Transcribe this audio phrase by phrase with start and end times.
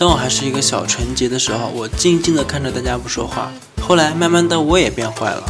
[0.00, 3.52] 当我还是一个小纯洁的时候，我静静的看着大家不说话。
[3.82, 5.44] 后来慢慢的我也变坏了，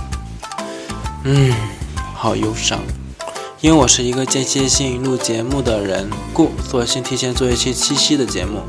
[1.23, 1.55] 嗯，
[2.17, 2.81] 好忧伤。
[3.61, 8.63] 因为我是一个间歇性录节目的人，故索性提前做一期七夕的节目。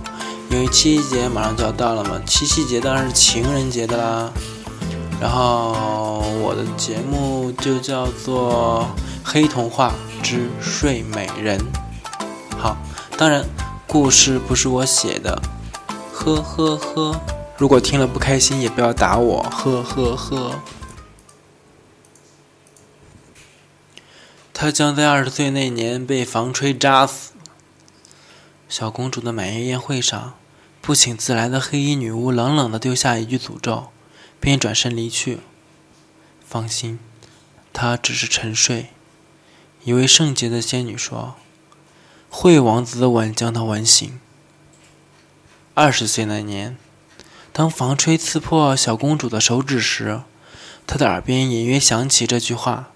[0.52, 4.32] 因为七夕节马上就要到了嘛，七夕节当然是情人节的啦。
[5.20, 8.88] 然后我的节目就叫做
[9.28, 11.60] 《黑童话之睡美人》。
[12.56, 12.78] 好，
[13.18, 13.44] 当然
[13.88, 15.42] 故事不是我写的，
[16.24, 17.20] 呵呵呵。
[17.58, 20.60] 如果听了不开心，也不要打我，呵呵呵。
[24.54, 27.32] 他将在二十岁那年被房吹扎死。
[28.70, 30.36] 小公主的满月宴会上，
[30.80, 33.88] 不请自来的黑衣女巫冷冷的丢下一句诅咒，
[34.40, 35.40] 便转身离去。
[36.46, 37.00] 放心，
[37.74, 38.90] 她只是沉睡。
[39.84, 41.34] 一位圣洁的仙女说
[42.30, 44.20] ：“会王子的吻将她吻醒。”
[45.74, 46.76] 二十岁那年，
[47.54, 50.20] 当房吹刺破小公主的手指时，
[50.86, 52.90] 她的耳边隐约响起这句话。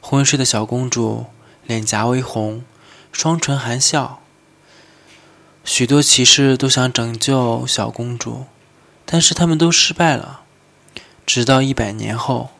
[0.00, 1.26] 昏睡的小公主
[1.66, 2.62] 脸颊微红，
[3.10, 4.20] 双唇含笑。
[5.64, 8.46] 许多骑士都想拯救小公主，
[9.04, 10.42] 但是他们都失败了。
[11.26, 12.50] 直到一百年后，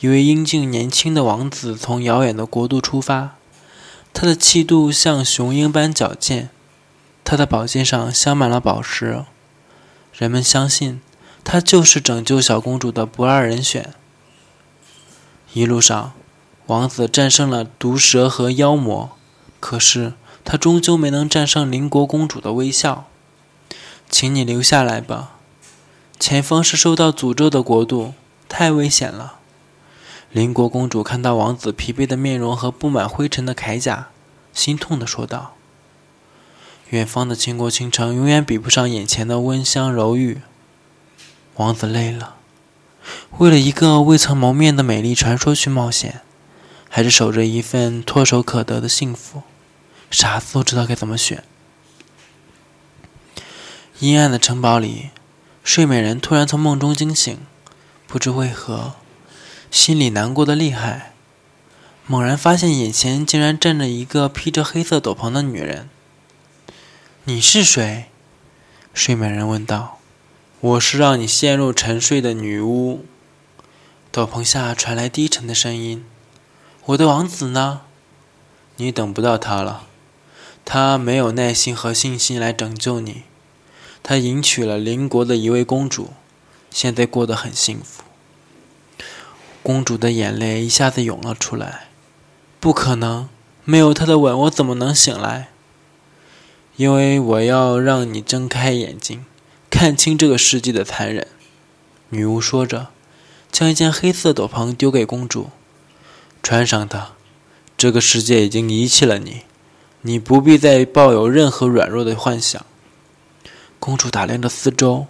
[0.00, 3.36] 一位英俊年轻的王子从遥远的国度出发，
[4.12, 6.50] 他的气度像雄鹰般矫健，
[7.30, 9.24] 他的宝剑上镶满了宝石。
[10.12, 11.00] 人们相信，
[11.44, 13.94] 他就是拯救小公主的不二人选。
[15.52, 16.12] 一路上。
[16.66, 19.12] 王子战胜了毒蛇和妖魔，
[19.60, 20.14] 可是
[20.44, 23.06] 他终究没能战胜邻国公主的微笑。
[24.08, 25.36] 请你留下来吧，
[26.18, 28.14] 前方是受到诅咒的国度，
[28.48, 29.38] 太危险了。
[30.32, 34.08] 邻国公主看到王子疲惫的面容和布满灰尘的铠甲，
[34.52, 35.54] 心痛地说道
[36.90, 40.42] ：“远方的倾国倾城永远比不上眼前的温香柔玉。”
[41.56, 42.36] 王子累了，
[43.38, 46.20] 为了一个未曾谋面的美丽传说去冒险。
[46.92, 49.44] 还是守着一份唾手可得的幸福，
[50.10, 51.44] 傻子都知道该怎么选。
[54.00, 55.10] 阴暗的城堡里，
[55.62, 57.38] 睡美人突然从梦中惊醒，
[58.08, 58.94] 不知为何，
[59.70, 61.12] 心里难过的厉害。
[62.08, 65.88] 猛然发现眼前竟然站着一个披着黑色斗篷的女人。
[67.30, 68.06] “你是谁？”
[68.92, 70.00] 睡美人问道。
[70.58, 73.04] “我是让你陷入沉睡的女巫。”
[74.10, 76.04] 斗篷下传来低沉的声音。
[76.86, 77.82] 我的王子呢？
[78.78, 79.86] 你等不到他了，
[80.64, 83.22] 他没有耐心和信心来拯救你。
[84.02, 86.10] 他迎娶了邻国的一位公主，
[86.72, 88.02] 现在过得很幸福。
[89.62, 91.90] 公主的眼泪一下子涌了出来。
[92.58, 93.28] 不可能，
[93.64, 95.50] 没有他的吻，我怎么能醒来？
[96.80, 99.26] 因为我要让你睁开眼睛，
[99.68, 101.26] 看清这个世界的残忍。
[102.08, 102.86] 女巫说着，
[103.52, 105.50] 将一件黑色斗篷丢给公主。
[106.42, 107.10] 穿上它，
[107.76, 109.42] 这个世界已经遗弃了你，
[110.00, 112.64] 你不必再抱有任何软弱的幻想。
[113.78, 115.06] 公主打量着四周，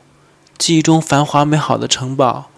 [0.59, 2.51] 记忆中繁华美好的城堡，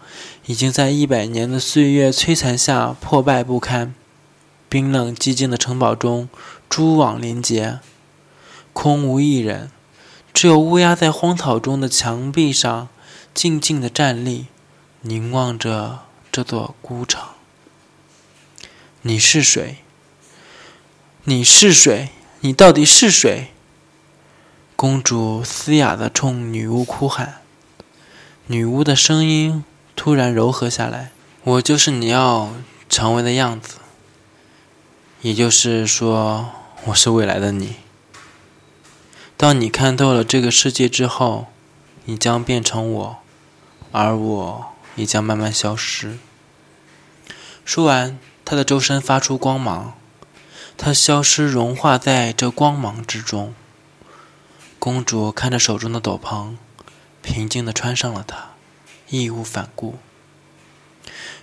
[0.46, 3.94] 已经在一百年的岁月摧残下破败不堪。
[4.70, 6.30] 冰冷寂静的城堡中，
[6.70, 7.80] 蛛网连结，
[8.72, 9.70] 空无一人，
[10.32, 12.88] 只有乌鸦在荒草中的墙壁上
[13.34, 14.46] 静静的站立，
[15.02, 16.00] 凝望着
[16.30, 17.22] 这座孤城。
[19.02, 19.78] 你是谁？
[21.24, 22.10] 你是谁？
[22.40, 23.52] 你到底是谁？
[24.74, 27.42] 公主嘶哑的冲女巫哭喊。
[28.46, 31.12] 女巫的声音突然柔和下来
[31.44, 32.52] ：“我就是你要
[32.88, 33.76] 成为的样子。
[35.20, 36.50] 也就是说，
[36.86, 37.76] 我是未来的你。
[39.42, 41.48] 当你看透了这个世界之后，
[42.04, 43.16] 你将变成我，
[43.90, 46.16] 而我也将慢慢消失。”
[47.66, 48.16] 说完。
[48.44, 49.94] 他的周身发出光芒，
[50.76, 53.52] 他消失融化在这光芒之中。
[54.78, 56.54] 公主看着手中的斗篷，
[57.20, 58.50] 平静地穿上了它，
[59.08, 59.98] 义无反顾。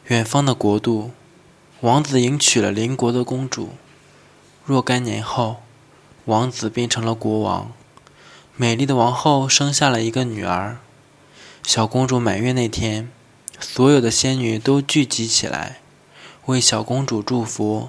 [0.07, 1.11] 远方的国度，
[1.81, 3.71] 王子迎娶了邻国的公主。
[4.63, 5.57] 若干年后，
[6.23, 7.71] 王子变成了国王，
[8.61, 10.79] 美丽的王后生下了一个女儿。
[11.63, 13.09] 小公主满月那天，
[13.57, 15.79] 所有的仙女都聚集起来。
[16.47, 17.87] 为小公主祝福。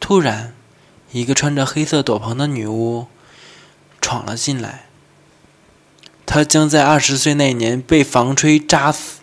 [0.00, 0.56] 突然，
[1.12, 3.06] 一个穿着黑色斗篷的女巫
[4.00, 4.86] 闯了进来。
[6.26, 9.20] 她将在二十岁那年被房吹扎死。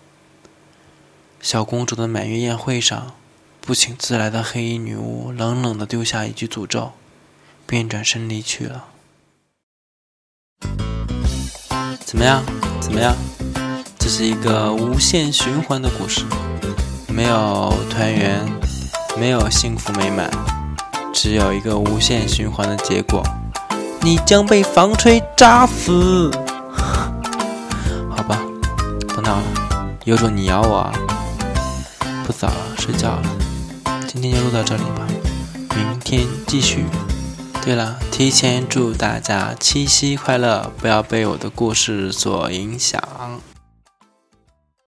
[1.42, 3.14] 小公主的满月宴会上，
[3.60, 6.94] 不请自来的黑衣女巫冷冷的丢下一句诅咒，
[7.68, 8.86] 便转身离去了。
[12.14, 12.44] 怎么样？
[12.80, 13.12] 怎么样？
[13.98, 16.22] 这是一个无限循环的故事，
[17.08, 18.40] 没有团圆，
[19.18, 20.30] 没有幸福美满，
[21.12, 23.24] 只有一个无限循环的结果。
[24.02, 26.30] 你将被风吹炸死。
[28.16, 28.38] 好吧，
[29.08, 29.44] 不闹了，
[30.06, 30.94] 有种你咬我啊！
[32.28, 33.24] 不早了，睡觉了。
[34.08, 35.08] 今天就录到这里吧，
[35.76, 36.86] 明天继续。
[37.66, 43.02] 对了，提前祝大家七夕快乐，不要被我的故事所影响。